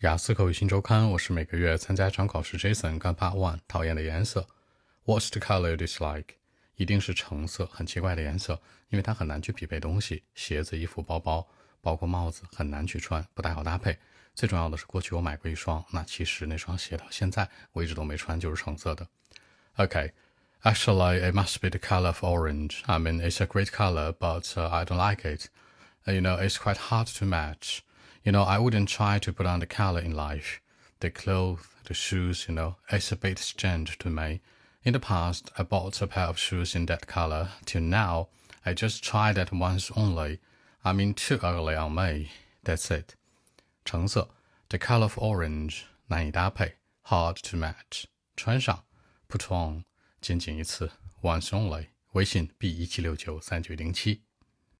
[0.00, 2.56] 雅思口语新周刊，我是每个月参加一场考试。
[2.56, 4.48] Jason 干 Part One，讨厌的颜色。
[5.04, 6.24] What's the color you dislike？
[6.76, 11.46] 一定是橙色，很奇怪的颜色，因为它很难去匹配东西，鞋子、衣服、包包，
[11.82, 13.98] 包括帽子，很难去穿，不太好搭配。
[14.34, 19.06] 最重要的是，过去我买过一双，那其实那双鞋到现在我一直都没穿，就是橙色的。
[19.74, 22.80] OK，Actually, it must be the color of orange.
[22.86, 25.48] I mean it's a great color, but I don't like it.
[26.06, 27.80] You know it's quite hard to match.
[28.23, 30.61] You know, I wouldn't try to put on the color in life.
[30.99, 34.41] The clothes, the shoes, you know, it's a bit strange to me.
[34.83, 37.49] In the past, I bought a pair of shoes in that color.
[37.65, 38.29] Till now,
[38.65, 40.39] I just tried that once only.
[40.83, 42.31] I mean, too ugly on me.
[42.63, 43.15] That's it.
[43.83, 44.29] 橙色，
[44.69, 48.05] the color of orange，难以搭配，hard to match。
[48.35, 48.83] 穿上，
[49.29, 49.83] put on，
[50.21, 51.87] 仅仅一次，once only。
[52.13, 54.23] 微信 b 一七六九三九零七。